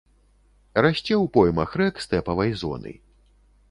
[0.85, 3.01] Расце ў поймах рэк стэпавай зоны.